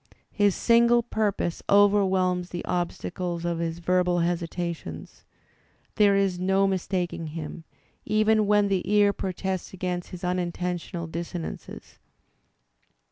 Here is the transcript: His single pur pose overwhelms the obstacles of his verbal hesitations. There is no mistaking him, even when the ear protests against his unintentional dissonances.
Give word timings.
His 0.31 0.55
single 0.55 1.03
pur 1.03 1.31
pose 1.31 1.61
overwhelms 1.69 2.49
the 2.49 2.65
obstacles 2.65 3.45
of 3.45 3.59
his 3.59 3.77
verbal 3.77 4.21
hesitations. 4.21 5.25
There 5.93 6.15
is 6.15 6.39
no 6.39 6.65
mistaking 6.65 7.27
him, 7.37 7.65
even 8.03 8.47
when 8.47 8.67
the 8.67 8.81
ear 8.91 9.13
protests 9.13 9.73
against 9.75 10.09
his 10.09 10.23
unintentional 10.23 11.05
dissonances. 11.05 11.99